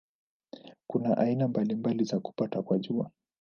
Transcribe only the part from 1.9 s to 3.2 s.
za kupatwa kwa Jua.